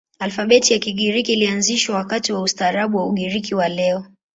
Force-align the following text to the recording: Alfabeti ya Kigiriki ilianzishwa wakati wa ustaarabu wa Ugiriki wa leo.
Alfabeti 0.19 0.73
ya 0.73 0.79
Kigiriki 0.79 1.33
ilianzishwa 1.33 1.95
wakati 1.95 2.33
wa 2.33 2.41
ustaarabu 2.41 2.97
wa 2.97 3.05
Ugiriki 3.07 3.55
wa 3.55 3.69
leo. 3.69 4.05